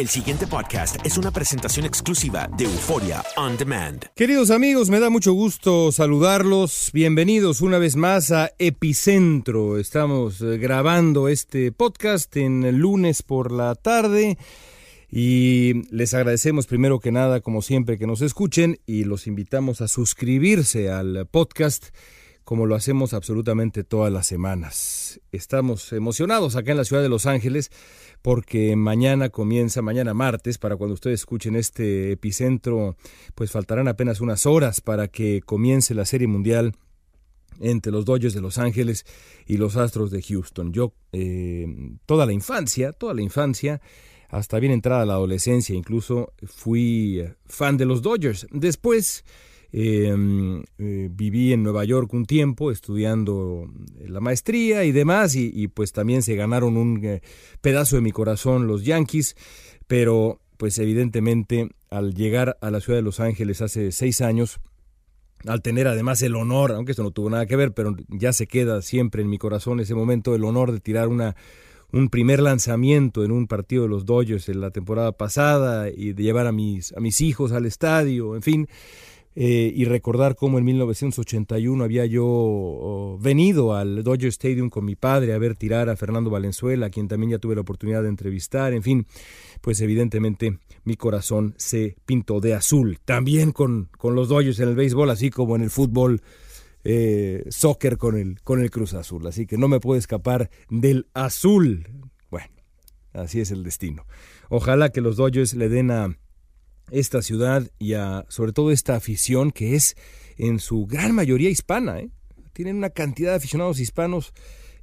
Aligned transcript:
El 0.00 0.08
siguiente 0.08 0.46
podcast 0.46 0.96
es 1.04 1.18
una 1.18 1.30
presentación 1.30 1.84
exclusiva 1.84 2.48
de 2.56 2.64
Euforia 2.64 3.22
On 3.36 3.58
Demand. 3.58 4.06
Queridos 4.16 4.50
amigos, 4.50 4.88
me 4.88 4.98
da 4.98 5.10
mucho 5.10 5.34
gusto 5.34 5.92
saludarlos. 5.92 6.88
Bienvenidos 6.94 7.60
una 7.60 7.76
vez 7.76 7.96
más 7.96 8.32
a 8.32 8.50
Epicentro. 8.58 9.76
Estamos 9.76 10.40
eh, 10.40 10.56
grabando 10.56 11.28
este 11.28 11.70
podcast 11.70 12.34
en 12.38 12.78
lunes 12.78 13.22
por 13.22 13.52
la 13.52 13.74
tarde. 13.74 14.38
Y 15.10 15.86
les 15.94 16.14
agradecemos 16.14 16.66
primero 16.66 16.98
que 16.98 17.12
nada, 17.12 17.42
como 17.42 17.60
siempre, 17.60 17.98
que 17.98 18.06
nos 18.06 18.22
escuchen 18.22 18.78
y 18.86 19.04
los 19.04 19.26
invitamos 19.26 19.82
a 19.82 19.88
suscribirse 19.88 20.90
al 20.90 21.26
podcast 21.30 21.88
como 22.50 22.66
lo 22.66 22.74
hacemos 22.74 23.14
absolutamente 23.14 23.84
todas 23.84 24.12
las 24.12 24.26
semanas. 24.26 25.20
Estamos 25.30 25.92
emocionados 25.92 26.56
acá 26.56 26.72
en 26.72 26.78
la 26.78 26.84
ciudad 26.84 27.00
de 27.00 27.08
Los 27.08 27.26
Ángeles 27.26 27.70
porque 28.22 28.74
mañana 28.74 29.28
comienza, 29.28 29.82
mañana 29.82 30.14
martes, 30.14 30.58
para 30.58 30.74
cuando 30.74 30.94
ustedes 30.94 31.20
escuchen 31.20 31.54
este 31.54 32.10
epicentro, 32.10 32.96
pues 33.36 33.52
faltarán 33.52 33.86
apenas 33.86 34.20
unas 34.20 34.46
horas 34.46 34.80
para 34.80 35.06
que 35.06 35.42
comience 35.42 35.94
la 35.94 36.04
Serie 36.04 36.26
Mundial 36.26 36.74
entre 37.60 37.92
los 37.92 38.04
Dodgers 38.04 38.34
de 38.34 38.40
Los 38.40 38.58
Ángeles 38.58 39.06
y 39.46 39.56
los 39.56 39.76
Astros 39.76 40.10
de 40.10 40.20
Houston. 40.20 40.72
Yo 40.72 40.92
eh, 41.12 41.68
toda 42.04 42.26
la 42.26 42.32
infancia, 42.32 42.90
toda 42.90 43.14
la 43.14 43.22
infancia, 43.22 43.80
hasta 44.28 44.58
bien 44.58 44.72
entrada 44.72 45.06
la 45.06 45.12
adolescencia, 45.12 45.76
incluso 45.76 46.32
fui 46.48 47.24
fan 47.46 47.76
de 47.76 47.84
los 47.84 48.02
Dodgers. 48.02 48.48
Después 48.50 49.24
eh, 49.72 50.14
eh, 50.78 51.08
viví 51.12 51.52
en 51.52 51.62
Nueva 51.62 51.84
York 51.84 52.12
un 52.12 52.26
tiempo 52.26 52.70
estudiando 52.70 53.70
la 54.06 54.20
maestría 54.20 54.84
y 54.84 54.92
demás, 54.92 55.36
y, 55.36 55.50
y 55.54 55.68
pues 55.68 55.92
también 55.92 56.22
se 56.22 56.34
ganaron 56.34 56.76
un 56.76 57.04
eh, 57.04 57.20
pedazo 57.60 57.96
de 57.96 58.02
mi 58.02 58.12
corazón 58.12 58.66
los 58.66 58.84
Yankees, 58.84 59.36
pero 59.86 60.40
pues 60.56 60.78
evidentemente 60.78 61.68
al 61.88 62.14
llegar 62.14 62.58
a 62.60 62.70
la 62.70 62.80
ciudad 62.80 62.98
de 62.98 63.02
Los 63.02 63.20
Ángeles 63.20 63.62
hace 63.62 63.92
seis 63.92 64.20
años, 64.20 64.60
al 65.46 65.62
tener 65.62 65.88
además 65.88 66.20
el 66.22 66.36
honor, 66.36 66.72
aunque 66.72 66.92
esto 66.92 67.02
no 67.02 67.12
tuvo 67.12 67.30
nada 67.30 67.46
que 67.46 67.56
ver, 67.56 67.72
pero 67.72 67.96
ya 68.08 68.32
se 68.32 68.46
queda 68.46 68.82
siempre 68.82 69.22
en 69.22 69.30
mi 69.30 69.38
corazón 69.38 69.80
ese 69.80 69.94
momento, 69.94 70.34
el 70.34 70.44
honor 70.44 70.72
de 70.72 70.80
tirar 70.80 71.08
una 71.08 71.34
un 71.92 72.08
primer 72.08 72.40
lanzamiento 72.40 73.24
en 73.24 73.32
un 73.32 73.46
partido 73.46 73.82
de 73.82 73.88
los 73.88 74.04
Dodgers 74.04 74.48
en 74.48 74.60
la 74.60 74.70
temporada 74.70 75.12
pasada 75.12 75.90
y 75.90 76.12
de 76.12 76.22
llevar 76.22 76.46
a 76.46 76.52
mis, 76.52 76.92
a 76.92 77.00
mis 77.00 77.20
hijos 77.20 77.52
al 77.52 77.66
estadio, 77.66 78.36
en 78.36 78.42
fin, 78.42 78.68
eh, 79.42 79.72
y 79.74 79.86
recordar 79.86 80.36
cómo 80.36 80.58
en 80.58 80.66
1981 80.66 81.82
había 81.82 82.04
yo 82.04 82.26
oh, 82.26 83.18
venido 83.18 83.74
al 83.74 84.04
Dodger 84.04 84.28
Stadium 84.28 84.68
con 84.68 84.84
mi 84.84 84.96
padre 84.96 85.32
a 85.32 85.38
ver 85.38 85.56
tirar 85.56 85.88
a 85.88 85.96
Fernando 85.96 86.28
Valenzuela, 86.28 86.84
a 86.84 86.90
quien 86.90 87.08
también 87.08 87.30
ya 87.30 87.38
tuve 87.38 87.54
la 87.54 87.62
oportunidad 87.62 88.02
de 88.02 88.10
entrevistar, 88.10 88.74
en 88.74 88.82
fin, 88.82 89.06
pues 89.62 89.80
evidentemente 89.80 90.58
mi 90.84 90.96
corazón 90.96 91.54
se 91.56 91.96
pintó 92.04 92.40
de 92.40 92.52
azul, 92.52 92.98
también 93.02 93.52
con, 93.52 93.88
con 93.96 94.14
los 94.14 94.28
Dodgers 94.28 94.60
en 94.60 94.68
el 94.68 94.74
béisbol, 94.74 95.08
así 95.08 95.30
como 95.30 95.56
en 95.56 95.62
el 95.62 95.70
fútbol 95.70 96.20
eh, 96.84 97.46
soccer 97.48 97.96
con 97.96 98.18
el, 98.18 98.42
con 98.42 98.60
el 98.60 98.70
Cruz 98.70 98.92
Azul. 98.92 99.26
Así 99.26 99.46
que 99.46 99.56
no 99.56 99.68
me 99.68 99.80
puedo 99.80 99.98
escapar 99.98 100.50
del 100.68 101.06
azul. 101.14 101.88
Bueno, 102.30 102.52
así 103.14 103.40
es 103.40 103.50
el 103.52 103.64
destino. 103.64 104.04
Ojalá 104.50 104.90
que 104.90 105.00
los 105.00 105.16
Dodgers 105.16 105.54
le 105.54 105.70
den 105.70 105.92
a 105.92 106.14
esta 106.90 107.22
ciudad 107.22 107.70
y 107.78 107.94
a 107.94 108.24
sobre 108.28 108.52
todo 108.52 108.70
esta 108.70 108.96
afición 108.96 109.50
que 109.50 109.74
es 109.74 109.96
en 110.36 110.58
su 110.58 110.86
gran 110.86 111.14
mayoría 111.14 111.50
hispana. 111.50 112.00
¿eh? 112.00 112.10
Tienen 112.52 112.76
una 112.76 112.90
cantidad 112.90 113.30
de 113.30 113.36
aficionados 113.36 113.80
hispanos 113.80 114.32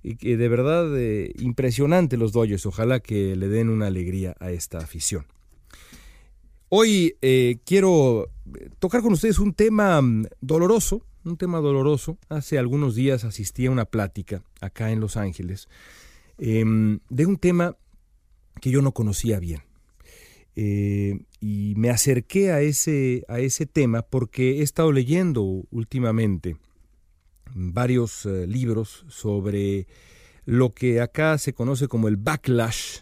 y 0.03 0.16
que 0.16 0.38
de 0.38 0.47
verdad 0.47 0.97
eh, 0.97 1.34
impresionante 1.40 2.18
los 2.18 2.31
Dodgers. 2.31 2.66
Ojalá 2.66 3.00
que 3.00 3.35
le 3.35 3.47
den 3.47 3.69
una 3.69 3.88
alegría 3.88 4.35
a 4.40 4.51
esta 4.51 4.78
afición. 4.78 5.25
Hoy 6.69 7.15
eh, 7.21 7.57
quiero 7.65 8.30
tocar 8.80 9.01
con 9.01 9.13
ustedes 9.13 9.39
un 9.39 9.53
tema 9.53 10.01
mm, 10.01 10.27
doloroso, 10.42 11.01
un 11.24 11.38
tema 11.38 11.60
doloroso. 11.60 12.18
Hace 12.30 12.57
algunos 12.57 12.95
días 12.95 13.24
asistí 13.24 13.65
a 13.65 13.71
una 13.71 13.86
plática 13.86 14.44
acá 14.62 14.92
en 14.92 15.00
Los 15.00 15.18
Ángeles 15.18 15.68
eh, 16.38 16.63
de 17.10 17.25
un 17.25 17.38
tema 17.38 17.75
que 18.62 18.69
yo 18.69 18.81
no 18.81 18.92
conocía 18.94 19.39
bien. 19.39 19.62
Y 21.39 21.74
me 21.78 21.89
acerqué 21.89 22.51
a 22.51 22.62
ese, 22.62 23.24
a 23.28 23.39
ese 23.39 23.66
tema 23.66 24.01
porque 24.01 24.60
he 24.60 24.62
estado 24.62 24.92
leyendo 24.92 25.66
últimamente 25.69 26.57
varios 27.54 28.25
eh, 28.25 28.48
libros 28.48 29.06
sobre 29.07 29.88
lo 30.45 30.74
que 30.74 31.01
acá 31.01 31.38
se 31.38 31.54
conoce 31.54 31.88
como 31.88 32.07
el 32.07 32.18
backlash 32.18 33.01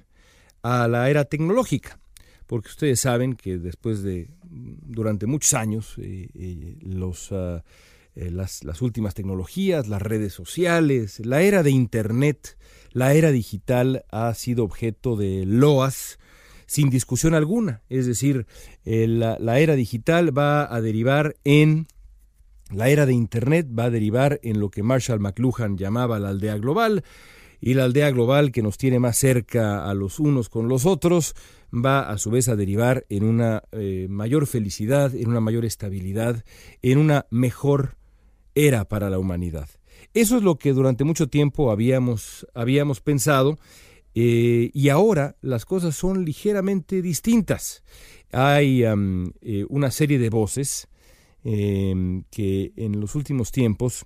a 0.63 0.87
la 0.87 1.09
era 1.09 1.25
tecnológica 1.25 1.99
porque 2.47 2.69
ustedes 2.69 2.99
saben 2.99 3.35
que 3.35 3.57
después 3.57 4.03
de 4.03 4.29
durante 4.43 5.25
muchos 5.25 5.53
años 5.53 5.95
eh, 5.97 6.29
eh, 6.33 6.77
los 6.81 7.31
ah, 7.31 7.63
las, 8.15 8.63
las, 8.63 8.81
últimas 8.81 9.13
tecnologías, 9.13 9.89
las 9.89 10.01
redes 10.01 10.31
sociales, 10.31 11.19
la 11.19 11.41
era 11.41 11.63
de 11.63 11.71
Internet, 11.71 12.57
la 12.91 13.13
era 13.13 13.29
digital 13.29 14.05
ha 14.09 14.33
sido 14.35 14.63
objeto 14.63 15.17
de 15.17 15.43
loas 15.45 16.17
sin 16.65 16.89
discusión 16.89 17.33
alguna. 17.33 17.81
Es 17.89 18.05
decir, 18.05 18.47
la, 18.83 19.37
la 19.39 19.59
era 19.59 19.75
digital 19.75 20.37
va 20.37 20.73
a 20.73 20.81
derivar 20.81 21.35
en 21.43 21.87
la 22.71 22.89
era 22.89 23.05
de 23.05 23.13
Internet 23.13 23.67
va 23.77 23.85
a 23.85 23.89
derivar 23.91 24.39
en 24.41 24.59
lo 24.59 24.69
que 24.69 24.81
Marshall 24.81 25.19
McLuhan 25.19 25.77
llamaba 25.77 26.17
la 26.19 26.29
aldea 26.29 26.57
global, 26.57 27.03
y 27.61 27.73
la 27.73 27.85
aldea 27.85 28.11
global 28.11 28.51
que 28.51 28.61
nos 28.61 28.77
tiene 28.77 28.99
más 28.99 29.17
cerca 29.17 29.89
a 29.89 29.93
los 29.93 30.19
unos 30.19 30.49
con 30.49 30.67
los 30.67 30.85
otros 30.85 31.33
va 31.73 32.09
a 32.09 32.17
su 32.17 32.29
vez 32.29 32.47
a 32.47 32.55
derivar 32.55 33.05
en 33.09 33.23
una 33.23 33.63
eh, 33.71 34.07
mayor 34.09 34.47
felicidad, 34.47 35.15
en 35.15 35.29
una 35.29 35.39
mayor 35.39 35.65
estabilidad, 35.65 36.43
en 36.81 36.97
una 36.97 37.25
mejor 37.29 37.97
era 38.53 38.85
para 38.85 39.09
la 39.09 39.19
humanidad. 39.19 39.69
Eso 40.13 40.37
es 40.37 40.43
lo 40.43 40.57
que 40.57 40.73
durante 40.73 41.03
mucho 41.03 41.27
tiempo 41.27 41.71
habíamos, 41.71 42.47
habíamos 42.53 43.01
pensado 43.01 43.57
eh, 44.15 44.71
y 44.73 44.89
ahora 44.89 45.35
las 45.41 45.65
cosas 45.65 45.95
son 45.95 46.23
ligeramente 46.23 47.01
distintas. 47.01 47.83
Hay 48.31 48.83
eh, 48.83 49.65
una 49.69 49.91
serie 49.91 50.17
de 50.17 50.29
voces 50.29 50.87
que 51.43 52.73
en 52.75 52.99
los 52.99 53.13
últimos 53.13 53.51
tiempos 53.51 54.03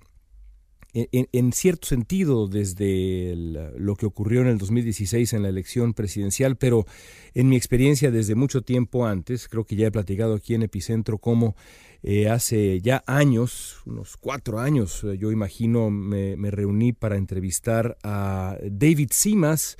en, 0.92 1.52
cierto 1.52 1.86
sentido 1.86 2.48
desde 2.48 3.34
lo 3.76 3.94
que 3.96 4.06
ocurrió 4.06 4.40
en 4.40 4.48
el 4.48 4.58
2016 4.58 5.32
en 5.32 5.42
la 5.42 5.48
elección 5.48 5.94
presidencial, 5.94 6.56
pero 6.56 6.86
en 7.34 7.48
mi 7.48 7.56
experiencia 7.56 8.10
desde 8.10 8.34
mucho 8.34 8.62
tiempo 8.62 9.06
antes, 9.06 9.48
creo 9.48 9.64
que 9.64 9.76
ya 9.76 9.86
he 9.86 9.92
platicado 9.92 10.34
aquí 10.34 10.54
en 10.54 10.62
Epicentro 10.62 11.18
cómo 11.18 11.54
eh, 12.02 12.28
hace 12.28 12.80
ya 12.80 13.04
años, 13.06 13.82
unos 13.86 14.16
cuatro 14.16 14.58
años, 14.58 15.06
yo 15.18 15.30
imagino, 15.30 15.90
me 15.90 16.50
reuní 16.50 16.92
para 16.92 17.16
entrevistar 17.16 17.96
a 18.02 18.56
David 18.62 19.10
Simas, 19.12 19.76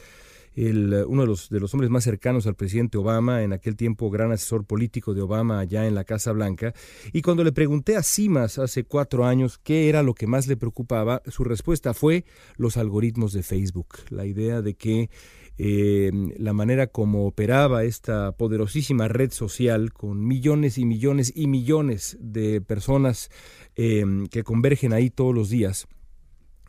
el, 0.55 1.05
uno 1.07 1.23
de 1.23 1.29
los, 1.29 1.49
de 1.49 1.61
los 1.61 1.73
hombres 1.75 1.91
más 1.91 2.05
cercanos 2.05 2.47
al 2.47 2.55
presidente 2.55 2.99
Obama, 2.99 3.43
en 3.43 3.53
aquel 3.53 3.77
tiempo 3.77 4.11
gran 4.11 4.33
asesor 4.33 4.65
político 4.65 5.15
de 5.15 5.23
Obama 5.23 5.61
allá 5.61 5.87
en 5.87 5.95
la 5.95 6.05
Casa 6.05 6.33
Blanca, 6.33 6.75
y 7.13 7.23
cuando 7.23 7.45
le 7.45 7.53
pregunté 7.53 7.97
a 7.97 8.03
Simas 8.03 8.59
hace 8.59 8.85
cuatro 8.85 9.25
años 9.25 9.59
qué 9.59 9.89
era 9.89 10.03
lo 10.03 10.15
que 10.15 10.27
más 10.27 10.47
le 10.47 10.57
preocupaba, 10.57 11.23
su 11.27 11.45
respuesta 11.45 11.95
fue 11.95 12.25
los 12.57 12.77
algoritmos 12.77 13.33
de 13.33 13.43
Facebook, 13.43 13.99
la 14.11 14.27
idea 14.27 14.63
de 14.63 14.75
que 14.75 15.11
eh, 15.63 16.11
la 16.39 16.55
manera 16.55 16.87
como 16.87 17.27
operaba 17.27 17.85
esta 17.85 18.33
poderosísima 18.33 19.09
red 19.09 19.31
social 19.31 19.93
con 19.93 20.27
millones 20.27 20.79
y 20.79 20.87
millones 20.87 21.33
y 21.35 21.49
millones 21.49 22.17
de 22.19 22.63
personas 22.63 23.31
eh, 23.77 24.05
que 24.31 24.43
convergen 24.43 24.95
ahí 24.95 25.11
todos 25.11 25.35
los 25.35 25.51
días, 25.51 25.87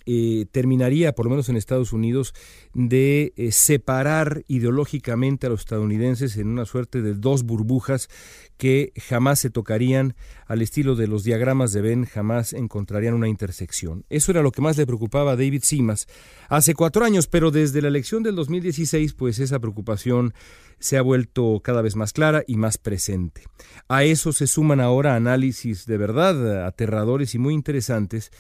eh, 0.05 0.45
terminaría, 0.51 1.13
por 1.13 1.25
lo 1.25 1.31
menos 1.31 1.49
en 1.49 1.57
Estados 1.57 1.93
Unidos, 1.93 2.33
de 2.73 3.33
eh, 3.35 3.51
separar 3.51 4.43
ideológicamente 4.47 5.47
a 5.47 5.49
los 5.49 5.61
estadounidenses 5.61 6.37
en 6.37 6.47
una 6.47 6.65
suerte 6.65 7.01
de 7.01 7.13
dos 7.13 7.43
burbujas 7.43 8.09
que 8.57 8.93
jamás 8.95 9.39
se 9.39 9.49
tocarían 9.49 10.15
al 10.45 10.61
estilo 10.61 10.95
de 10.95 11.07
los 11.07 11.23
diagramas 11.23 11.71
de 11.71 11.81
Venn, 11.81 12.05
jamás 12.05 12.53
encontrarían 12.53 13.13
una 13.15 13.27
intersección. 13.27 14.05
Eso 14.09 14.31
era 14.31 14.43
lo 14.43 14.51
que 14.51 14.61
más 14.61 14.77
le 14.77 14.85
preocupaba 14.85 15.31
a 15.31 15.35
David 15.35 15.63
Simas 15.63 16.07
hace 16.47 16.75
cuatro 16.75 17.03
años, 17.03 17.27
pero 17.27 17.49
desde 17.49 17.81
la 17.81 17.87
elección 17.87 18.21
del 18.21 18.35
2016, 18.35 19.13
pues 19.13 19.39
esa 19.39 19.59
preocupación 19.59 20.33
se 20.77 20.97
ha 20.97 21.01
vuelto 21.01 21.61
cada 21.63 21.81
vez 21.81 21.95
más 21.95 22.11
clara 22.11 22.43
y 22.45 22.57
más 22.57 22.77
presente. 22.77 23.43
A 23.87 24.03
eso 24.03 24.33
se 24.33 24.47
suman 24.47 24.79
ahora 24.79 25.15
análisis 25.15 25.85
de 25.85 25.97
verdad 25.97 26.65
aterradores 26.65 27.33
y 27.35 27.39
muy 27.39 27.53
interesantes 27.53 28.31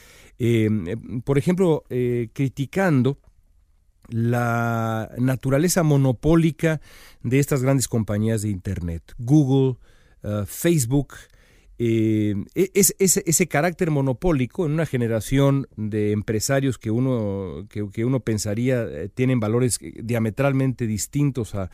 Em, 0.43 1.21
por 1.21 1.37
ejemplo, 1.37 1.83
eh, 1.91 2.29
criticando 2.33 3.19
la 4.09 5.11
naturaleza 5.19 5.83
monopólica 5.83 6.81
de 7.21 7.37
estas 7.37 7.61
grandes 7.61 7.87
compañías 7.87 8.41
de 8.41 8.49
Internet, 8.49 9.03
Google, 9.19 9.77
eh, 10.23 10.41
Facebook, 10.47 11.13
eh, 11.77 12.33
e, 12.55 12.71
es, 12.73 12.95
ese, 12.97 13.47
carácter 13.47 13.91
monopólico 13.91 14.65
en 14.65 14.71
una 14.71 14.87
generación 14.87 15.67
de 15.77 16.11
empresarios 16.11 16.79
que 16.79 16.89
uno, 16.89 17.67
que, 17.69 18.03
uno 18.03 18.19
pensaría 18.21 19.07
tienen 19.13 19.39
valores 19.39 19.77
diametralmente 19.79 20.87
distintos 20.87 21.53
a, 21.53 21.69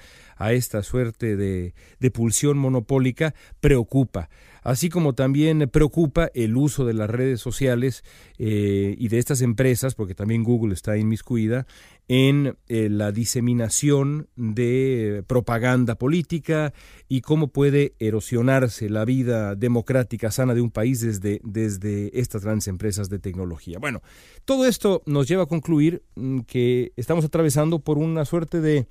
esta 0.51 0.83
suerte 0.83 1.37
de, 1.37 1.73
de, 2.01 2.11
pulsión 2.11 2.57
monopólica, 2.57 3.33
preocupa 3.61 4.29
así 4.67 4.89
como 4.89 5.15
también 5.15 5.69
preocupa 5.71 6.29
el 6.33 6.57
uso 6.57 6.83
de 6.83 6.93
las 6.93 7.09
redes 7.09 7.39
sociales 7.39 8.03
eh, 8.37 8.95
y 8.97 9.07
de 9.07 9.17
estas 9.17 9.41
empresas, 9.41 9.95
porque 9.95 10.13
también 10.13 10.43
Google 10.43 10.73
está 10.73 10.97
inmiscuida, 10.97 11.65
en 12.09 12.57
eh, 12.67 12.89
la 12.89 13.13
diseminación 13.13 14.27
de 14.35 15.23
propaganda 15.25 15.95
política 15.95 16.73
y 17.07 17.21
cómo 17.21 17.47
puede 17.47 17.93
erosionarse 17.99 18.89
la 18.89 19.05
vida 19.05 19.55
democrática 19.55 20.31
sana 20.31 20.53
de 20.53 20.59
un 20.59 20.71
país 20.71 20.99
desde, 20.99 21.39
desde 21.45 22.19
estas 22.19 22.43
grandes 22.43 22.67
empresas 22.67 23.09
de 23.09 23.19
tecnología. 23.19 23.79
Bueno, 23.79 24.01
todo 24.43 24.65
esto 24.67 25.01
nos 25.05 25.29
lleva 25.29 25.43
a 25.43 25.47
concluir 25.47 26.03
mm, 26.15 26.39
que 26.41 26.91
estamos 26.97 27.23
atravesando 27.23 27.79
por 27.79 27.97
una 27.97 28.25
suerte 28.25 28.59
de 28.59 28.85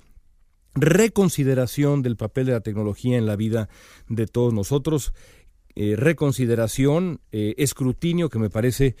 reconsideración 0.79 2.01
del 2.01 2.15
papel 2.15 2.47
de 2.47 2.51
la 2.53 2.61
tecnología 2.61 3.17
en 3.17 3.25
la 3.25 3.35
vida 3.35 3.69
de 4.07 4.27
todos 4.27 4.53
nosotros. 4.53 5.13
Eh, 5.79 5.95
reconsideración, 5.95 7.21
eh, 7.31 7.53
escrutinio 7.59 8.29
que 8.29 8.39
me 8.39 8.49
parece 8.49 8.95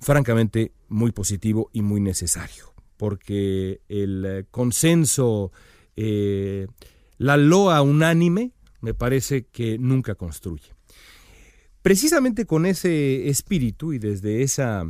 francamente 0.00 0.72
muy 0.88 1.12
positivo 1.12 1.68
y 1.74 1.82
muy 1.82 2.00
necesario, 2.00 2.72
porque 2.96 3.82
el 3.86 4.24
eh, 4.24 4.44
consenso, 4.50 5.52
la 5.96 7.36
loa 7.36 7.82
unánime, 7.82 8.52
me 8.80 8.94
parece 8.94 9.44
que 9.44 9.76
nunca 9.76 10.14
construye. 10.14 10.72
Precisamente 11.82 12.46
con 12.46 12.64
ese 12.64 13.28
espíritu 13.28 13.92
y 13.92 13.98
desde 13.98 14.40
esa, 14.40 14.84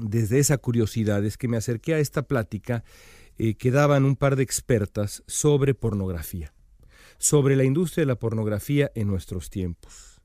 desde 0.00 0.40
esa 0.40 0.58
curiosidad 0.58 1.24
es 1.24 1.36
que 1.36 1.46
me 1.46 1.58
acerqué 1.58 1.94
a 1.94 2.00
esta 2.00 2.22
plática 2.22 2.82
que 3.36 3.70
daban 3.70 4.04
un 4.04 4.16
par 4.16 4.34
de 4.34 4.42
expertas 4.42 5.22
sobre 5.28 5.74
pornografía, 5.74 6.52
sobre 7.18 7.56
la 7.56 7.64
industria 7.64 8.02
de 8.02 8.06
la 8.06 8.18
pornografía 8.18 8.90
en 8.94 9.08
nuestros 9.08 9.50
tiempos 9.50 10.18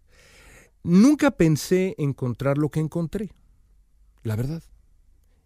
Nunca 0.83 1.31
pensé 1.31 1.95
encontrar 1.97 2.57
lo 2.57 2.69
que 2.69 2.81
encontré, 2.81 3.31
la 4.21 4.35
verdad. 4.35 4.61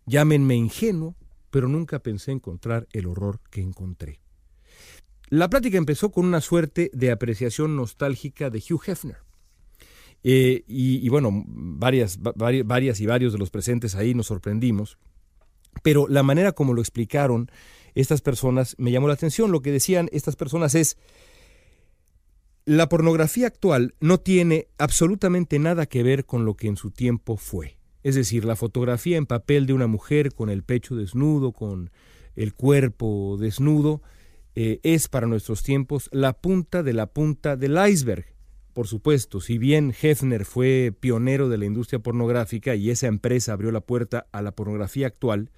Llámenme 0.07 0.55
ingenuo, 0.55 1.15
pero 1.51 1.67
nunca 1.67 1.99
pensé 1.99 2.31
encontrar 2.31 2.87
el 2.91 3.05
horror 3.05 3.39
que 3.51 3.61
encontré. 3.61 4.19
La 5.29 5.47
plática 5.47 5.77
empezó 5.77 6.11
con 6.11 6.25
una 6.25 6.41
suerte 6.41 6.89
de 6.91 7.11
apreciación 7.11 7.75
nostálgica 7.75 8.49
de 8.49 8.63
Hugh 8.67 8.81
Hefner. 8.87 9.17
Eh, 10.23 10.63
y, 10.67 11.07
bueno, 11.09 11.43
varias, 11.45 12.17
varias 12.19 12.99
y 12.99 13.05
varios 13.05 13.31
de 13.31 13.37
los 13.39 13.51
presentes 13.51 13.93
ahí 13.93 14.15
nos 14.15 14.27
sorprendimos, 14.27 14.97
pero 15.83 16.07
la 16.07 16.23
manera 16.23 16.53
como 16.53 16.73
lo 16.73 16.81
explicaron 16.81 17.51
estas 17.93 18.21
personas 18.21 18.75
me 18.79 18.91
llamó 18.91 19.07
la 19.07 19.13
atención. 19.13 19.51
Lo 19.51 19.61
que 19.61 19.71
decían 19.71 20.09
estas 20.11 20.35
personas 20.35 20.73
es, 20.73 20.97
la 22.67 22.89
pornografía 22.89 23.47
actual 23.47 23.95
no 24.01 24.17
tiene 24.17 24.67
absolutamente 24.77 25.57
nada 25.57 25.85
que 25.85 26.03
ver 26.03 26.25
con 26.25 26.43
lo 26.43 26.55
que 26.55 26.67
en 26.67 26.75
su 26.75 26.91
tiempo 26.91 27.37
fue. 27.37 27.77
Es 28.03 28.15
decir, 28.15 28.43
la 28.43 28.57
fotografía 28.57 29.15
en 29.15 29.25
papel 29.25 29.67
de 29.67 29.71
una 29.71 29.87
mujer 29.87 30.33
con 30.33 30.49
el 30.49 30.63
pecho 30.63 30.97
desnudo, 30.97 31.53
con 31.53 31.91
el 32.35 32.53
cuerpo 32.53 33.37
desnudo, 33.39 34.01
eh, 34.53 34.81
es 34.83 35.07
para 35.07 35.27
nuestros 35.27 35.63
tiempos 35.63 36.09
la 36.11 36.33
punta 36.33 36.83
de 36.83 36.91
la 36.91 37.05
punta 37.05 37.55
del 37.55 37.77
iceberg. 37.89 38.25
Por 38.73 38.87
supuesto, 38.87 39.39
si 39.39 39.57
bien 39.57 39.93
Hefner 40.01 40.43
fue 40.43 40.93
pionero 40.99 41.47
de 41.47 41.59
la 41.59 41.65
industria 41.65 41.99
pornográfica 41.99 42.75
y 42.75 42.89
esa 42.89 43.07
empresa 43.07 43.53
abrió 43.53 43.71
la 43.71 43.79
puerta 43.79 44.27
a 44.33 44.41
la 44.41 44.51
pornografía 44.51 45.07
actual, 45.07 45.51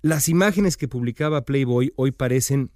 las 0.00 0.28
imágenes 0.28 0.76
que 0.76 0.88
publicaba 0.88 1.44
Playboy 1.44 1.92
hoy 1.94 2.10
parecen 2.10 2.72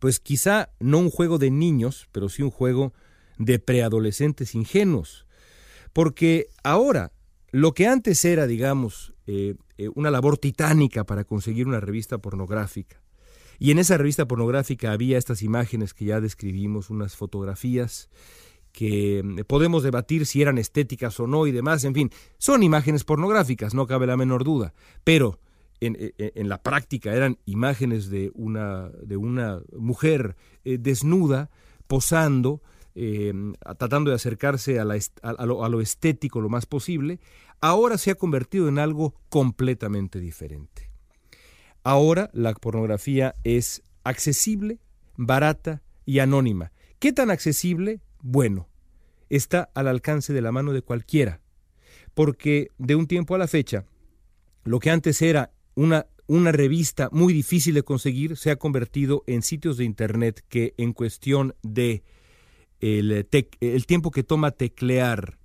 pues 0.00 0.18
quizá 0.18 0.70
no 0.80 0.98
un 0.98 1.10
juego 1.10 1.38
de 1.38 1.50
niños, 1.50 2.08
pero 2.10 2.28
sí 2.28 2.42
un 2.42 2.50
juego 2.50 2.92
de 3.38 3.58
preadolescentes 3.60 4.54
ingenuos. 4.56 5.26
Porque 5.92 6.48
ahora, 6.64 7.12
lo 7.52 7.72
que 7.72 7.86
antes 7.86 8.24
era, 8.24 8.46
digamos, 8.46 9.14
eh, 9.26 9.54
eh, 9.78 9.88
una 9.94 10.10
labor 10.10 10.38
titánica 10.38 11.04
para 11.04 11.24
conseguir 11.24 11.68
una 11.68 11.80
revista 11.80 12.18
pornográfica, 12.18 13.00
y 13.58 13.70
en 13.70 13.78
esa 13.78 13.98
revista 13.98 14.26
pornográfica 14.26 14.90
había 14.90 15.18
estas 15.18 15.42
imágenes 15.42 15.92
que 15.92 16.06
ya 16.06 16.20
describimos, 16.20 16.88
unas 16.88 17.14
fotografías 17.14 18.08
que 18.72 19.18
eh, 19.18 19.44
podemos 19.44 19.82
debatir 19.82 20.24
si 20.24 20.40
eran 20.40 20.56
estéticas 20.56 21.20
o 21.20 21.26
no 21.26 21.46
y 21.46 21.52
demás, 21.52 21.84
en 21.84 21.94
fin, 21.94 22.10
son 22.38 22.62
imágenes 22.62 23.04
pornográficas, 23.04 23.74
no 23.74 23.86
cabe 23.86 24.06
la 24.06 24.16
menor 24.16 24.44
duda, 24.44 24.72
pero 25.04 25.38
e, 25.80 26.14
e, 26.18 26.32
en, 26.34 26.48
la 26.48 26.62
práctica 26.62 27.14
eran 27.14 27.38
imágenes 27.46 28.10
de 28.10 28.30
una, 28.34 28.90
de 29.02 29.16
una 29.16 29.60
mujer 29.76 30.36
eh, 30.64 30.78
desnuda, 30.78 31.50
posando, 31.86 32.62
eh, 32.94 33.32
tratando 33.78 34.10
de 34.10 34.16
acercarse 34.16 34.78
a, 34.78 34.84
lo, 34.84 35.64
a, 35.64 35.68
lo, 35.68 35.80
estético 35.80 36.40
lo 36.40 36.48
más 36.48 36.66
posible, 36.66 37.20
ahora 37.60 37.98
se 37.98 38.10
ha 38.10 38.14
convertido 38.14 38.68
en 38.68 38.78
algo 38.78 39.14
completamente 39.28 40.20
diferente. 40.20 40.90
Ahora 41.82 42.30
la 42.32 42.52
pornografía 42.54 43.36
es 43.42 43.82
accesible, 44.04 44.78
barata, 45.16 45.82
y 46.10 46.18
anónima. 46.18 46.72
¿Qué 46.98 47.12
tan 47.12 47.30
accesible? 47.30 48.00
Bueno, 48.20 48.68
está 49.28 49.70
al 49.74 49.86
alcance 49.86 50.32
de 50.32 50.42
la 50.42 50.50
mano 50.50 50.72
de 50.72 50.82
cualquiera, 50.82 51.40
porque 52.14 52.72
de 52.78 52.96
un 52.96 53.06
tiempo 53.06 53.36
a 53.36 53.38
la 53.38 53.46
fecha, 53.46 53.84
lo 54.64 54.80
que 54.80 54.90
antes 54.90 55.22
era 55.22 55.52
una, 55.80 56.06
una 56.26 56.52
revista 56.52 57.08
muy 57.10 57.32
difícil 57.32 57.74
de 57.74 57.82
conseguir 57.82 58.36
se 58.36 58.50
ha 58.50 58.56
convertido 58.56 59.24
en 59.26 59.40
sitios 59.40 59.78
de 59.78 59.84
Internet 59.84 60.44
que 60.50 60.74
en 60.76 60.92
cuestión 60.92 61.54
de 61.62 62.04
el, 62.80 63.26
el 63.60 63.86
tiempo 63.86 64.10
que 64.10 64.22
toma 64.22 64.50
teclear 64.50 65.38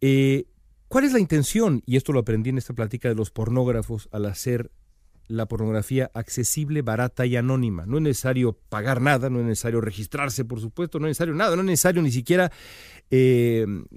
Eh, 0.00 0.46
¿Cuál 0.88 1.04
es 1.04 1.12
la 1.12 1.20
intención? 1.20 1.84
Y 1.86 1.94
esto 1.94 2.12
lo 2.12 2.18
aprendí 2.18 2.50
en 2.50 2.58
esta 2.58 2.74
plática 2.74 3.08
de 3.08 3.14
los 3.14 3.30
pornógrafos 3.30 4.08
al 4.10 4.26
hacer 4.26 4.72
la 5.28 5.46
pornografía 5.46 6.10
accesible, 6.12 6.82
barata 6.82 7.24
y 7.24 7.36
anónima. 7.36 7.86
No 7.86 7.98
es 7.98 8.02
necesario 8.02 8.58
pagar 8.68 9.00
nada, 9.00 9.30
no 9.30 9.38
es 9.38 9.46
necesario 9.46 9.80
registrarse, 9.80 10.44
por 10.44 10.58
supuesto, 10.58 10.98
no 10.98 11.06
es 11.06 11.10
necesario 11.10 11.34
nada, 11.34 11.54
no 11.54 11.62
es 11.62 11.66
necesario 11.66 12.02
ni 12.02 12.10
siquiera 12.10 12.50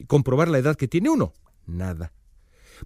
comprobar 0.06 0.48
la 0.48 0.60
edad 0.60 0.76
que 0.76 0.88
tiene 0.88 1.10
uno. 1.10 1.34
Nada. 1.66 2.12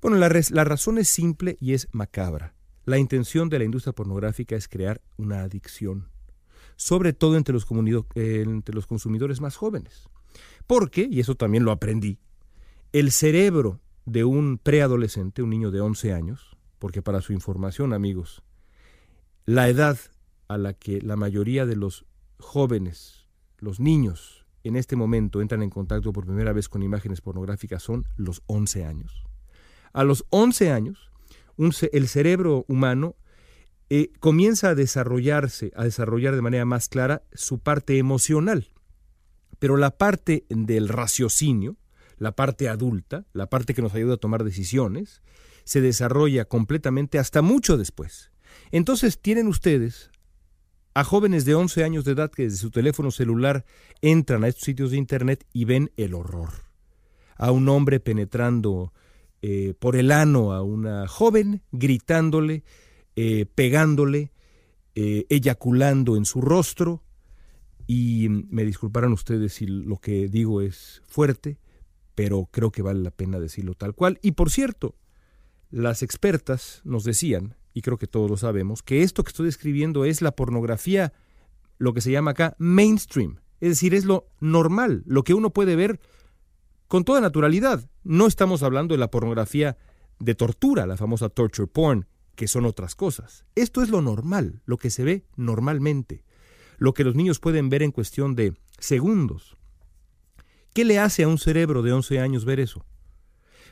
Bueno, 0.01 0.17
la, 0.17 0.29
la 0.51 0.63
razón 0.63 0.97
es 0.97 1.07
simple 1.07 1.57
y 1.59 1.73
es 1.73 1.87
macabra. 1.91 2.55
La 2.85 2.97
intención 2.97 3.49
de 3.49 3.59
la 3.59 3.65
industria 3.65 3.93
pornográfica 3.93 4.55
es 4.55 4.67
crear 4.67 5.01
una 5.17 5.41
adicción, 5.41 6.09
sobre 6.75 7.13
todo 7.13 7.37
entre 7.37 7.53
los, 7.53 7.67
eh, 8.15 8.43
entre 8.45 8.73
los 8.73 8.87
consumidores 8.87 9.41
más 9.41 9.55
jóvenes. 9.55 10.09
Porque, 10.65 11.07
y 11.09 11.19
eso 11.19 11.35
también 11.35 11.65
lo 11.65 11.71
aprendí, 11.71 12.19
el 12.91 13.11
cerebro 13.11 13.79
de 14.05 14.23
un 14.23 14.57
preadolescente, 14.57 15.43
un 15.43 15.51
niño 15.51 15.71
de 15.71 15.81
11 15.81 16.13
años, 16.13 16.57
porque 16.79 17.01
para 17.01 17.21
su 17.21 17.33
información, 17.33 17.93
amigos, 17.93 18.41
la 19.45 19.69
edad 19.69 19.97
a 20.47 20.57
la 20.57 20.73
que 20.73 21.01
la 21.01 21.15
mayoría 21.15 21.65
de 21.65 21.75
los 21.75 22.05
jóvenes, 22.39 23.27
los 23.59 23.79
niños, 23.79 24.47
en 24.63 24.75
este 24.75 24.95
momento 24.95 25.41
entran 25.41 25.61
en 25.61 25.69
contacto 25.69 26.11
por 26.11 26.25
primera 26.25 26.53
vez 26.53 26.69
con 26.69 26.81
imágenes 26.81 27.21
pornográficas 27.21 27.83
son 27.83 28.05
los 28.15 28.41
11 28.47 28.85
años. 28.85 29.28
A 29.93 30.03
los 30.03 30.25
11 30.29 30.71
años, 30.71 31.11
el 31.91 32.07
cerebro 32.07 32.65
humano 32.67 33.15
eh, 33.89 34.11
comienza 34.19 34.69
a 34.69 34.75
desarrollarse, 34.75 35.71
a 35.75 35.83
desarrollar 35.83 36.35
de 36.35 36.41
manera 36.41 36.65
más 36.65 36.89
clara 36.89 37.23
su 37.33 37.59
parte 37.59 37.97
emocional. 37.97 38.67
Pero 39.57 39.77
la 39.77 39.97
parte 39.97 40.45
del 40.49 40.87
raciocinio, 40.87 41.75
la 42.17 42.33
parte 42.33 42.69
adulta, 42.69 43.25
la 43.33 43.49
parte 43.49 43.73
que 43.73 43.81
nos 43.81 43.93
ayuda 43.93 44.15
a 44.15 44.17
tomar 44.17 44.43
decisiones, 44.43 45.21
se 45.63 45.81
desarrolla 45.81 46.45
completamente 46.45 47.19
hasta 47.19 47.41
mucho 47.41 47.77
después. 47.77 48.31
Entonces 48.71 49.19
tienen 49.19 49.47
ustedes 49.47 50.11
a 50.93 51.03
jóvenes 51.03 51.45
de 51.45 51.55
11 51.55 51.83
años 51.83 52.05
de 52.05 52.11
edad 52.13 52.31
que 52.31 52.43
desde 52.43 52.57
su 52.57 52.71
teléfono 52.71 53.11
celular 53.11 53.65
entran 54.01 54.43
a 54.43 54.47
estos 54.47 54.63
sitios 54.63 54.91
de 54.91 54.97
Internet 54.97 55.45
y 55.53 55.65
ven 55.65 55.91
el 55.97 56.13
horror. 56.13 56.49
A 57.37 57.51
un 57.51 57.69
hombre 57.69 57.99
penetrando 57.99 58.93
eh, 59.41 59.73
por 59.79 59.95
el 59.95 60.11
ano 60.11 60.53
a 60.53 60.61
una 60.61 61.07
joven, 61.07 61.61
gritándole, 61.71 62.63
eh, 63.15 63.45
pegándole, 63.53 64.31
eh, 64.95 65.25
eyaculando 65.29 66.17
en 66.17 66.25
su 66.25 66.41
rostro, 66.41 67.03
y 67.87 68.27
me 68.29 68.65
disculparán 68.65 69.13
ustedes 69.13 69.53
si 69.53 69.65
lo 69.65 69.97
que 69.97 70.27
digo 70.27 70.61
es 70.61 71.01
fuerte, 71.07 71.57
pero 72.15 72.47
creo 72.51 72.71
que 72.71 72.81
vale 72.81 72.99
la 72.99 73.11
pena 73.11 73.39
decirlo 73.39 73.73
tal 73.73 73.95
cual. 73.95 74.19
Y 74.21 74.33
por 74.33 74.51
cierto, 74.51 74.95
las 75.71 76.03
expertas 76.03 76.81
nos 76.83 77.03
decían, 77.03 77.55
y 77.73 77.81
creo 77.81 77.97
que 77.97 78.07
todos 78.07 78.29
lo 78.29 78.37
sabemos, 78.37 78.83
que 78.83 79.01
esto 79.01 79.23
que 79.23 79.29
estoy 79.29 79.45
describiendo 79.47 80.05
es 80.05 80.21
la 80.21 80.35
pornografía, 80.35 81.13
lo 81.77 81.93
que 81.93 82.01
se 82.01 82.11
llama 82.11 82.31
acá 82.31 82.55
mainstream, 82.59 83.39
es 83.59 83.69
decir, 83.69 83.95
es 83.95 84.05
lo 84.05 84.27
normal, 84.39 85.03
lo 85.05 85.23
que 85.23 85.33
uno 85.33 85.49
puede 85.49 85.75
ver 85.75 85.99
con 86.89 87.05
toda 87.05 87.21
naturalidad. 87.21 87.87
No 88.03 88.27
estamos 88.27 88.63
hablando 88.63 88.93
de 88.93 88.99
la 88.99 89.11
pornografía 89.11 89.77
de 90.19 90.35
tortura, 90.35 90.85
la 90.87 90.97
famosa 90.97 91.29
torture 91.29 91.67
porn, 91.67 92.07
que 92.35 92.47
son 92.49 92.65
otras 92.65 92.95
cosas. 92.95 93.45
Esto 93.55 93.81
es 93.81 93.89
lo 93.89 94.01
normal, 94.01 94.61
lo 94.65 94.77
que 94.77 94.89
se 94.89 95.03
ve 95.03 95.25
normalmente, 95.37 96.25
lo 96.77 96.93
que 96.93 97.03
los 97.03 97.15
niños 97.15 97.39
pueden 97.39 97.69
ver 97.69 97.83
en 97.83 97.91
cuestión 97.91 98.35
de 98.35 98.55
segundos. 98.79 99.55
¿Qué 100.73 100.83
le 100.83 100.99
hace 100.99 101.23
a 101.23 101.27
un 101.27 101.37
cerebro 101.37 101.83
de 101.83 101.93
11 101.93 102.19
años 102.19 102.43
ver 102.43 102.59
eso? 102.59 102.85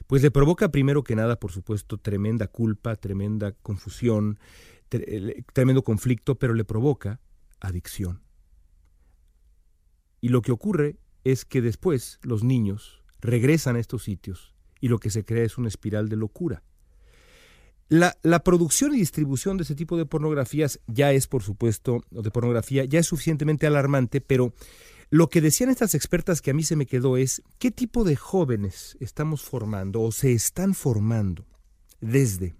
Pues 0.06 0.22
le 0.22 0.30
provoca 0.30 0.70
primero 0.70 1.04
que 1.04 1.16
nada, 1.16 1.40
por 1.40 1.52
supuesto, 1.52 1.98
tremenda 1.98 2.48
culpa, 2.48 2.96
tremenda 2.96 3.52
confusión, 3.52 4.40
tremendo 5.54 5.84
conflicto, 5.84 6.36
pero 6.36 6.54
le 6.54 6.66
provoca 6.66 7.20
adicción. 7.60 8.22
Y 10.22 10.30
lo 10.30 10.44
que 10.44 10.52
ocurre 10.52 10.98
es 11.24 11.46
que 11.46 11.62
después 11.62 12.20
los 12.22 12.44
niños 12.44 13.04
regresan 13.22 13.76
a 13.76 13.80
estos 13.80 14.04
sitios 14.04 14.54
y 14.80 14.88
lo 14.90 15.00
que 15.00 15.10
se 15.10 15.26
crea 15.26 15.44
es 15.44 15.58
una 15.58 15.68
espiral 15.68 16.10
de 16.10 16.16
locura. 16.16 16.64
La, 17.90 18.18
la, 18.22 18.44
producción 18.44 18.94
y 18.94 18.98
distribución 18.98 19.56
de 19.56 19.64
ese 19.64 19.74
tipo 19.74 19.96
de 19.96 20.06
pornografías 20.06 20.82
ya 20.88 21.14
es, 21.14 21.26
por 21.26 21.42
supuesto, 21.42 22.04
de 22.12 22.32
pornografía, 22.32 22.84
ya 22.84 23.00
es 23.00 23.08
suficientemente 23.08 23.66
alarmante, 23.66 24.20
pero 24.20 24.54
lo 25.10 25.30
que 25.30 25.40
decían 25.40 25.70
estas 25.70 25.96
expertas 25.96 26.42
que 26.42 26.52
a 26.52 26.54
mí 26.54 26.64
se 26.64 26.76
me 26.76 26.86
quedó 26.86 27.16
es 27.16 27.42
qué 27.60 27.72
tipo 27.72 28.04
de 28.04 28.18
jóvenes 28.18 28.98
estamos 29.00 29.42
formando 29.42 30.02
o 30.02 30.12
se 30.12 30.34
están 30.34 30.74
formando 30.74 31.46
desde, 32.02 32.56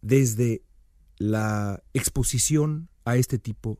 desde 0.00 0.62
la 1.18 1.82
exposición 1.92 2.88
a 3.04 3.16
este 3.16 3.38
tipo 3.38 3.78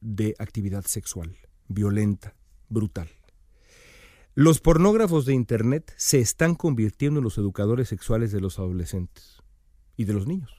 de 0.00 0.34
actividad 0.40 0.84
sexual, 0.84 1.36
violenta, 1.68 2.34
brutal. 2.68 3.08
Los 4.34 4.60
pornógrafos 4.60 5.26
de 5.26 5.34
Internet 5.34 5.92
se 5.98 6.18
están 6.18 6.54
convirtiendo 6.54 7.20
en 7.20 7.24
los 7.24 7.36
educadores 7.36 7.88
sexuales 7.88 8.32
de 8.32 8.40
los 8.40 8.58
adolescentes 8.58 9.42
y 9.96 10.04
de 10.04 10.14
los 10.14 10.26
niños. 10.26 10.50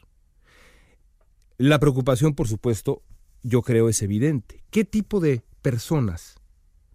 La 1.58 1.80
preocupación, 1.80 2.36
por 2.36 2.48
supuesto, 2.48 3.02
yo 3.42 3.64
creo 3.64 3.90
es 3.90 4.04
evidente. 4.04 4.64
¿Qué 4.70 4.86
tipo 4.86 5.20
de 5.20 5.44
personas, 5.64 6.36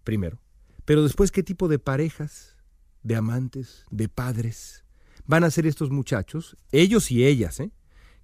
primero, 0.05 0.39
pero 0.85 1.03
después 1.03 1.31
qué 1.31 1.43
tipo 1.43 1.67
de 1.67 1.79
parejas, 1.79 2.55
de 3.03 3.17
amantes, 3.17 3.85
de 3.91 4.07
padres 4.07 4.85
van 5.25 5.43
a 5.43 5.51
ser 5.51 5.67
estos 5.67 5.91
muchachos, 5.91 6.57
ellos 6.71 7.11
y 7.11 7.25
ellas, 7.25 7.59
¿eh? 7.59 7.71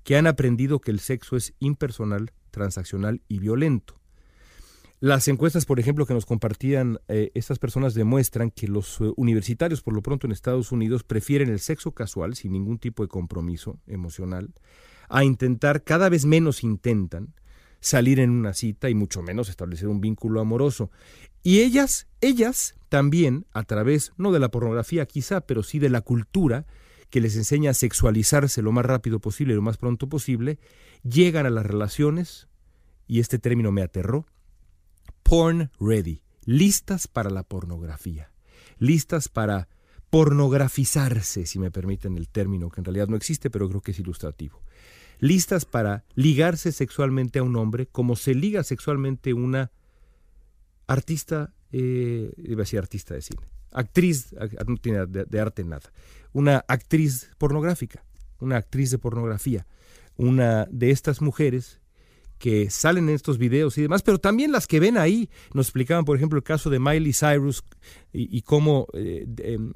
que 0.03 0.15
han 0.15 0.27
aprendido 0.27 0.79
que 0.79 0.91
el 0.91 1.00
sexo 1.01 1.35
es 1.35 1.53
impersonal, 1.59 2.31
transaccional 2.51 3.21
y 3.27 3.39
violento. 3.39 4.00
Las 5.01 5.27
encuestas, 5.27 5.65
por 5.65 5.79
ejemplo, 5.79 6.05
que 6.05 6.13
nos 6.13 6.25
compartían 6.25 6.99
eh, 7.09 7.31
estas 7.35 7.59
personas 7.59 7.93
demuestran 7.93 8.49
que 8.49 8.67
los 8.67 9.01
eh, 9.01 9.11
universitarios, 9.17 9.81
por 9.81 9.93
lo 9.93 10.01
pronto 10.01 10.25
en 10.25 10.31
Estados 10.31 10.71
Unidos, 10.71 11.03
prefieren 11.03 11.49
el 11.49 11.59
sexo 11.59 11.91
casual, 11.91 12.35
sin 12.35 12.53
ningún 12.53 12.79
tipo 12.79 13.03
de 13.03 13.09
compromiso 13.09 13.79
emocional, 13.87 14.53
a 15.09 15.23
intentar, 15.23 15.83
cada 15.83 16.07
vez 16.07 16.25
menos 16.25 16.63
intentan, 16.63 17.33
salir 17.81 18.19
en 18.19 18.31
una 18.31 18.53
cita 18.53 18.89
y 18.89 18.95
mucho 18.95 19.21
menos 19.21 19.49
establecer 19.49 19.89
un 19.89 20.01
vínculo 20.01 20.39
amoroso. 20.39 20.89
Y 21.43 21.59
ellas, 21.59 22.07
ellas 22.21 22.75
también, 22.89 23.45
a 23.51 23.63
través, 23.63 24.13
no 24.17 24.31
de 24.31 24.39
la 24.39 24.49
pornografía 24.49 25.05
quizá, 25.05 25.41
pero 25.41 25.61
sí 25.61 25.77
de 25.77 25.89
la 25.89 26.01
cultura, 26.01 26.65
que 27.09 27.21
les 27.21 27.35
enseña 27.35 27.71
a 27.71 27.75
sexualizarse 27.75 28.61
lo 28.61 28.71
más 28.71 28.85
rápido 28.85 29.19
posible 29.19 29.53
y 29.53 29.55
lo 29.57 29.61
más 29.61 29.77
pronto 29.77 30.09
posible, 30.09 30.57
llegan 31.03 31.45
a 31.45 31.51
las 31.51 31.65
relaciones, 31.65 32.47
y 33.07 33.19
este 33.19 33.37
término 33.37 33.71
me 33.71 33.83
aterró, 33.83 34.25
porn 35.27 35.72
ready, 35.79 36.22
listas 36.46 37.08
para 37.08 37.32
la 37.32 37.41
pornografía, 37.41 38.32
listas 38.77 39.27
para 39.27 39.67
pornografizarse, 40.12 41.48
si 41.48 41.58
me 41.58 41.72
permiten 41.72 42.15
el 42.15 42.29
término, 42.29 42.70
que 42.70 42.79
en 42.79 42.86
realidad 42.86 43.08
no 43.08 43.17
existe, 43.17 43.50
pero 43.50 43.67
creo 43.67 43.82
que 43.82 43.91
es 43.91 44.00
ilustrativo. 44.00 44.62
Listas 45.20 45.65
para 45.65 46.03
ligarse 46.13 46.72
sexualmente 46.72 47.39
a 47.39 47.44
un 47.44 47.55
hombre 47.55 47.88
como 47.88 48.15
se 48.15 48.36
liga 48.36 48.63
sexualmente 48.63 49.34
una 49.34 49.72
artista, 50.86 51.55
eh, 51.72 52.32
iba 52.38 52.62
a 52.62 52.65
decir 52.65 52.77
artista 52.77 53.15
de 53.15 53.24
cine, 53.24 53.48
actriz, 53.72 54.36
no 54.67 54.77
tiene 54.77 55.08
de, 55.08 55.25
de 55.25 55.39
arte 55.39 55.63
nada, 55.63 55.91
una 56.34 56.63
actriz 56.67 57.32
pornográfica, 57.39 58.05
una 58.39 58.58
actriz 58.58 58.91
de 58.91 59.00
pornografía, 59.00 59.65
una 60.17 60.65
de 60.70 60.91
estas 60.91 61.20
mujeres 61.20 61.82
que 62.45 62.69
salen 62.69 63.09
en 63.09 63.15
estos 63.15 63.39
videos 63.39 63.75
y 63.79 63.81
demás, 63.81 64.03
pero 64.03 64.19
también 64.19 64.51
las 64.51 64.67
que 64.67 64.79
ven 64.79 64.99
ahí. 64.99 65.31
Nos 65.55 65.65
explicaban, 65.65 66.05
por 66.05 66.15
ejemplo, 66.15 66.37
el 66.37 66.43
caso 66.43 66.69
de 66.69 66.77
Miley 66.77 67.11
Cyrus 67.11 67.63
y, 68.13 68.43
cómo 68.43 68.85
eh, 68.93 69.25
em, 69.39 69.73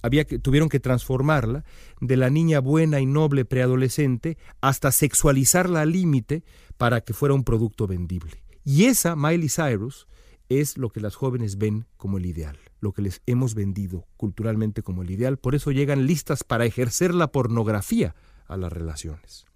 había 0.00 0.24
que, 0.24 0.38
tuvieron 0.38 0.68
que 0.68 0.78
transformarla 0.78 1.64
de 2.00 2.16
la 2.16 2.30
niña 2.30 2.60
buena 2.60 3.00
y 3.00 3.06
noble 3.06 3.44
preadolescente 3.44 4.38
hasta 4.60 4.92
sexualizarla 4.92 5.80
al 5.80 5.90
límite 5.90 6.44
para 6.76 7.00
que 7.00 7.14
fuera 7.14 7.34
un 7.34 7.42
producto 7.42 7.88
vendible. 7.88 8.44
Y 8.64 8.84
esa, 8.84 9.16
Miley 9.16 9.48
Cyrus, 9.48 10.06
es 10.48 10.78
lo 10.78 10.90
que 10.90 11.00
las 11.00 11.16
jóvenes 11.16 11.58
ven 11.58 11.86
como 11.96 12.18
el 12.18 12.26
ideal, 12.26 12.56
lo 12.78 12.92
que 12.92 13.02
les 13.02 13.22
hemos 13.26 13.56
vendido 13.56 14.06
culturalmente 14.16 14.84
como 14.84 15.02
el 15.02 15.10
ideal. 15.10 15.36
Por 15.36 15.56
eso 15.56 15.72
llegan 15.72 16.06
listas 16.06 16.44
para 16.44 16.64
ejercer 16.64 17.12
la 17.12 17.32
pornografía 17.32 18.14
a 18.46 18.56
las 18.56 18.72
relaciones. 18.72 19.46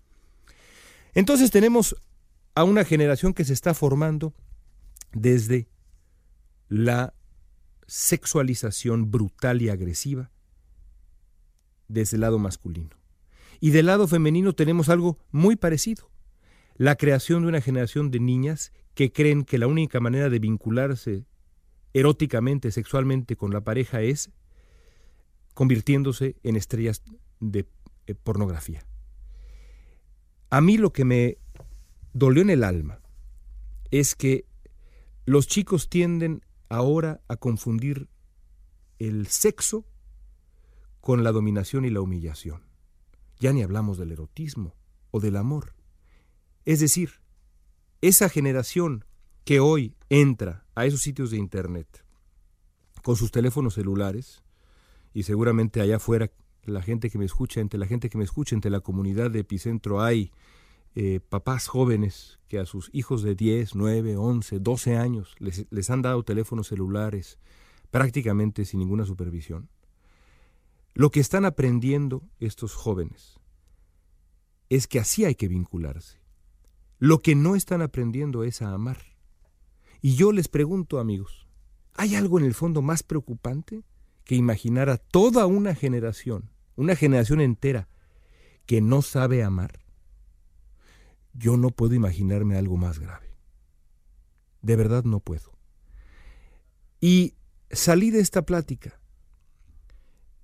Entonces 1.14 1.52
tenemos 1.52 1.94
a 2.58 2.64
una 2.64 2.84
generación 2.84 3.34
que 3.34 3.44
se 3.44 3.52
está 3.52 3.72
formando 3.72 4.34
desde 5.12 5.68
la 6.68 7.14
sexualización 7.86 9.12
brutal 9.12 9.62
y 9.62 9.68
agresiva 9.68 10.32
desde 11.86 12.16
el 12.16 12.22
lado 12.22 12.40
masculino. 12.40 12.96
Y 13.60 13.70
del 13.70 13.86
lado 13.86 14.08
femenino 14.08 14.54
tenemos 14.54 14.88
algo 14.88 15.20
muy 15.30 15.54
parecido, 15.54 16.10
la 16.74 16.96
creación 16.96 17.42
de 17.42 17.48
una 17.50 17.60
generación 17.60 18.10
de 18.10 18.18
niñas 18.18 18.72
que 18.94 19.12
creen 19.12 19.44
que 19.44 19.58
la 19.58 19.68
única 19.68 20.00
manera 20.00 20.28
de 20.28 20.40
vincularse 20.40 21.26
eróticamente, 21.92 22.72
sexualmente 22.72 23.36
con 23.36 23.52
la 23.52 23.60
pareja 23.60 24.02
es 24.02 24.32
convirtiéndose 25.54 26.34
en 26.42 26.56
estrellas 26.56 27.04
de 27.38 27.68
eh, 28.08 28.16
pornografía. 28.16 28.84
A 30.50 30.60
mí 30.60 30.76
lo 30.76 30.92
que 30.92 31.04
me 31.04 31.38
dolió 32.12 32.42
en 32.42 32.50
el 32.50 32.64
alma 32.64 33.00
es 33.90 34.14
que 34.14 34.46
los 35.24 35.46
chicos 35.46 35.88
tienden 35.88 36.44
ahora 36.68 37.20
a 37.28 37.36
confundir 37.36 38.08
el 38.98 39.26
sexo 39.26 39.86
con 41.00 41.24
la 41.24 41.32
dominación 41.32 41.84
y 41.84 41.90
la 41.90 42.00
humillación. 42.00 42.62
Ya 43.38 43.52
ni 43.52 43.62
hablamos 43.62 43.98
del 43.98 44.12
erotismo 44.12 44.74
o 45.10 45.20
del 45.20 45.36
amor. 45.36 45.74
Es 46.64 46.80
decir, 46.80 47.20
esa 48.00 48.28
generación 48.28 49.04
que 49.44 49.60
hoy 49.60 49.96
entra 50.10 50.66
a 50.74 50.84
esos 50.84 51.00
sitios 51.00 51.30
de 51.30 51.38
Internet 51.38 52.04
con 53.02 53.16
sus 53.16 53.30
teléfonos 53.30 53.74
celulares, 53.74 54.42
y 55.14 55.22
seguramente 55.22 55.80
allá 55.80 55.96
afuera 55.96 56.30
la 56.64 56.82
gente 56.82 57.08
que 57.08 57.18
me 57.18 57.24
escucha, 57.24 57.60
entre 57.60 57.80
la 57.80 57.86
gente 57.86 58.10
que 58.10 58.18
me 58.18 58.24
escucha, 58.24 58.54
entre 58.54 58.70
la 58.70 58.80
comunidad 58.80 59.30
de 59.30 59.40
Epicentro 59.40 60.02
hay 60.02 60.30
eh, 60.94 61.20
papás 61.20 61.68
jóvenes 61.68 62.38
que 62.48 62.58
a 62.58 62.66
sus 62.66 62.90
hijos 62.92 63.22
de 63.22 63.34
10, 63.34 63.74
9, 63.74 64.16
11, 64.16 64.58
12 64.58 64.96
años 64.96 65.34
les, 65.38 65.66
les 65.70 65.90
han 65.90 66.02
dado 66.02 66.22
teléfonos 66.22 66.68
celulares 66.68 67.38
prácticamente 67.90 68.64
sin 68.64 68.80
ninguna 68.80 69.04
supervisión. 69.04 69.68
Lo 70.94 71.10
que 71.10 71.20
están 71.20 71.44
aprendiendo 71.44 72.22
estos 72.40 72.74
jóvenes 72.74 73.38
es 74.68 74.86
que 74.86 74.98
así 74.98 75.24
hay 75.24 75.34
que 75.34 75.48
vincularse. 75.48 76.18
Lo 76.98 77.20
que 77.20 77.34
no 77.34 77.54
están 77.54 77.82
aprendiendo 77.82 78.42
es 78.42 78.60
a 78.62 78.72
amar. 78.72 78.98
Y 80.00 80.16
yo 80.16 80.32
les 80.32 80.48
pregunto, 80.48 80.98
amigos, 80.98 81.48
¿hay 81.94 82.14
algo 82.14 82.38
en 82.38 82.44
el 82.44 82.54
fondo 82.54 82.82
más 82.82 83.02
preocupante 83.02 83.84
que 84.24 84.34
imaginar 84.34 84.90
a 84.90 84.98
toda 84.98 85.46
una 85.46 85.74
generación, 85.74 86.50
una 86.76 86.96
generación 86.96 87.40
entera, 87.40 87.88
que 88.66 88.80
no 88.80 89.02
sabe 89.02 89.42
amar? 89.42 89.78
Yo 91.38 91.56
no 91.56 91.70
puedo 91.70 91.94
imaginarme 91.94 92.56
algo 92.56 92.76
más 92.76 92.98
grave. 92.98 93.26
De 94.60 94.74
verdad 94.74 95.04
no 95.04 95.20
puedo. 95.20 95.52
Y 97.00 97.34
salí 97.70 98.10
de 98.10 98.20
esta 98.20 98.42
plática 98.42 99.00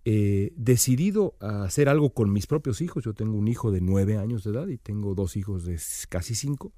eh, 0.05 0.53
decidido 0.55 1.35
a 1.41 1.65
hacer 1.65 1.89
algo 1.89 2.15
con 2.15 2.33
mis 2.33 2.47
propios 2.47 2.81
hijos. 2.81 3.05
Yo 3.05 3.13
tengo 3.13 3.37
un 3.37 3.49
hijo 3.49 3.73
de 3.73 3.81
nueve 3.81 4.19
años 4.19 4.45
de 4.45 4.51
edad 4.51 4.69
y 4.69 4.79
tengo 4.79 5.15
dos 5.15 5.37
hijos 5.37 5.65
de 5.65 5.81
casi 6.09 6.35
cinco. 6.35 6.73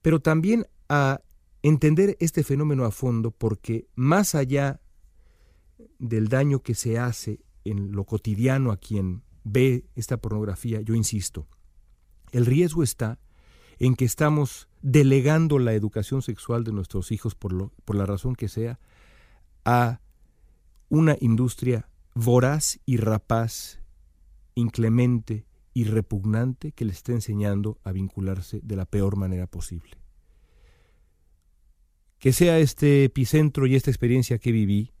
Pero 0.00 0.20
también 0.20 0.66
a 0.88 1.20
entender 1.62 2.16
este 2.20 2.44
fenómeno 2.44 2.84
a 2.84 2.92
fondo 2.92 3.32
porque 3.32 3.88
más 3.96 4.34
allá 4.34 4.80
del 5.98 6.28
daño 6.28 6.62
que 6.62 6.74
se 6.74 6.98
hace 6.98 7.40
en 7.64 7.92
lo 7.92 8.04
cotidiano 8.04 8.70
a 8.70 8.76
quien 8.76 9.22
ve 9.42 9.86
esta 9.96 10.18
pornografía, 10.18 10.80
yo 10.82 10.94
insisto, 10.94 11.48
el 12.32 12.46
riesgo 12.46 12.82
está 12.82 13.18
en 13.80 13.96
que 13.96 14.04
estamos 14.04 14.68
delegando 14.82 15.58
la 15.58 15.72
educación 15.72 16.22
sexual 16.22 16.62
de 16.64 16.72
nuestros 16.72 17.10
hijos, 17.10 17.34
por, 17.34 17.52
lo, 17.52 17.72
por 17.84 17.96
la 17.96 18.06
razón 18.06 18.36
que 18.36 18.48
sea, 18.48 18.78
a 19.64 20.00
una 20.90 21.16
industria 21.20 21.88
voraz 22.14 22.78
y 22.84 22.98
rapaz, 22.98 23.80
inclemente 24.54 25.46
y 25.72 25.84
repugnante 25.84 26.72
que 26.72 26.84
les 26.84 26.96
está 26.96 27.12
enseñando 27.12 27.78
a 27.82 27.92
vincularse 27.92 28.60
de 28.62 28.76
la 28.76 28.84
peor 28.84 29.16
manera 29.16 29.46
posible. 29.46 29.98
Que 32.18 32.34
sea 32.34 32.58
este 32.58 33.04
epicentro 33.04 33.66
y 33.66 33.76
esta 33.76 33.90
experiencia 33.90 34.38
que 34.38 34.52
viví 34.52 34.92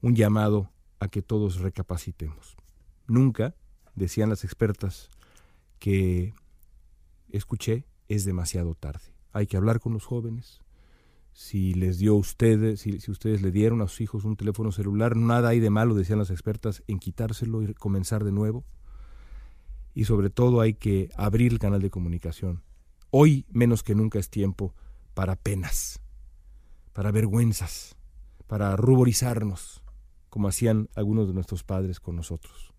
un 0.00 0.16
llamado 0.16 0.72
a 0.98 1.06
que 1.06 1.22
todos 1.22 1.60
recapacitemos. 1.60 2.56
Nunca, 3.06 3.54
decían 3.94 4.28
las 4.28 4.42
expertas 4.42 5.08
que 5.78 6.34
escuché, 7.28 7.86
es 8.08 8.24
demasiado 8.24 8.74
tarde. 8.74 9.14
Hay 9.32 9.46
que 9.46 9.56
hablar 9.56 9.80
con 9.80 9.92
los 9.92 10.04
jóvenes. 10.04 10.60
Si 11.32 11.74
les 11.74 11.98
dio 11.98 12.14
ustedes, 12.14 12.80
si, 12.80 13.00
si, 13.00 13.10
ustedes 13.10 13.42
le 13.42 13.50
dieron 13.50 13.82
a 13.82 13.88
sus 13.88 14.00
hijos 14.02 14.24
un 14.24 14.36
teléfono 14.36 14.70
celular, 14.70 15.16
nada 15.16 15.48
hay 15.48 15.60
de 15.60 15.70
malo, 15.70 15.94
decían 15.94 16.18
las 16.18 16.30
expertas, 16.30 16.84
en 16.86 16.98
quitárselo 17.00 17.62
y 17.62 17.74
comenzar 17.74 18.22
de 18.24 18.32
nuevo. 18.32 18.64
Y 19.94 20.04
sobre 20.04 20.30
todo 20.30 20.60
hay 20.60 20.74
que 20.74 21.10
abrir 21.16 21.52
el 21.52 21.58
canal 21.58 21.82
de 21.82 21.90
comunicación. 21.90 22.62
Hoy 23.10 23.46
menos 23.50 23.82
que 23.82 23.94
nunca 23.94 24.18
es 24.18 24.28
tiempo 24.28 24.74
para 25.14 25.36
penas, 25.36 26.00
para 26.92 27.10
vergüenzas, 27.10 27.96
para 28.46 28.76
ruborizarnos, 28.76 29.82
como 30.28 30.48
hacían 30.48 30.88
algunos 30.94 31.28
de 31.28 31.34
nuestros 31.34 31.62
padres 31.62 32.00
con 32.00 32.16
nosotros. 32.16 32.74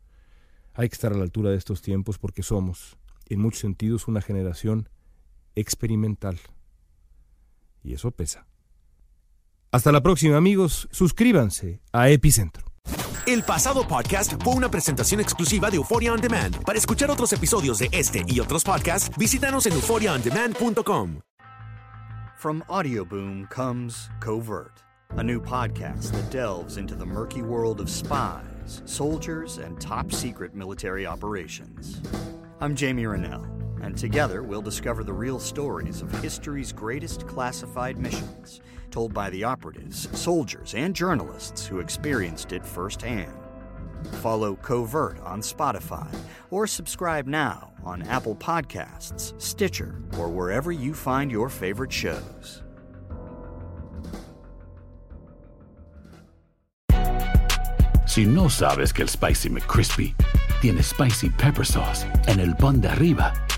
Hay 0.74 0.90
que 0.90 0.94
estar 0.96 1.14
a 1.14 1.18
la 1.18 1.24
altura 1.24 1.52
de 1.52 1.58
estos 1.58 1.82
tiempos 1.82 2.18
porque 2.18 2.44
somos, 2.44 2.98
en 3.28 3.40
muchos 3.40 3.62
sentidos, 3.62 4.10
una 4.10 4.22
generación 4.22 4.90
experimental. 5.56 6.40
Y 7.84 7.94
eso 7.94 8.12
pesa. 8.12 8.48
Hasta 9.72 9.92
la 9.92 10.02
próxima 10.02 10.38
amigos, 10.38 10.88
suscríbanse 10.92 11.82
a 11.92 12.10
Epicentro. 12.10 12.66
El 13.28 13.44
pasado 13.44 13.88
podcast 13.88 14.34
fue 14.44 14.54
una 14.54 14.70
presentación 14.70 15.20
exclusiva 15.20 15.72
de 15.72 15.78
Euphoria 15.78 16.14
On 16.14 16.22
Demand. 16.22 16.64
Para 16.64 16.78
escuchar 16.78 17.10
otros 17.10 17.34
episodios 17.34 17.80
de 17.80 17.90
este 17.92 18.24
y 18.28 18.40
otros 18.40 18.64
podcasts, 18.64 19.10
visítanos 19.18 19.66
en 19.66 19.74
euphoriaondemand.com. 19.74 21.20
From 22.38 22.62
Audioboom 22.70 23.50
comes 23.50 24.10
Covert, 24.20 24.84
a 25.18 25.24
new 25.24 25.42
podcast 25.42 26.12
that 26.12 26.30
delves 26.30 26.78
into 26.78 26.96
the 26.96 27.06
murky 27.06 27.42
world 27.42 27.80
of 27.82 27.90
spies, 27.90 28.84
soldiers, 28.86 29.58
and 29.58 29.82
top 29.82 30.12
secret 30.12 30.54
military 30.54 31.08
operations. 31.08 32.02
I'm 32.62 32.76
Jamie 32.76 33.08
Rennell. 33.08 33.65
And 33.86 33.96
together 33.96 34.42
we'll 34.42 34.64
discover 34.64 35.04
the 35.04 35.14
real 35.14 35.40
stories 35.40 36.02
of 36.02 36.12
history's 36.24 36.74
greatest 36.74 37.28
classified 37.28 38.00
missions, 38.00 38.60
told 38.90 39.14
by 39.14 39.30
the 39.30 39.44
operatives, 39.44 40.10
soldiers, 40.18 40.74
and 40.74 40.96
journalists 40.96 41.68
who 41.68 41.80
experienced 41.80 42.52
it 42.52 42.66
firsthand. 42.66 43.32
Follow 44.24 44.56
Covert 44.56 45.20
on 45.22 45.40
Spotify 45.42 46.08
or 46.50 46.66
subscribe 46.66 47.28
now 47.28 47.74
on 47.84 48.02
Apple 48.04 48.36
Podcasts, 48.36 49.40
Stitcher, 49.40 50.02
or 50.18 50.30
wherever 50.30 50.72
you 50.72 50.96
find 50.96 51.32
your 51.32 51.50
favorite 51.50 51.94
shows. 51.94 52.64
Si 58.08 58.26
no 58.26 58.48
sabes 58.48 58.94
que 58.94 59.04
el 59.04 59.10
Spicy 59.10 59.50
McCrispy 59.50 60.16
tiene 60.62 60.82
Spicy 60.82 61.30
Pepper 61.30 61.66
Sauce 61.66 62.06
en 62.28 62.40
el 62.40 62.56
pan 62.56 62.80
de 62.80 62.88
arriba 62.88 63.34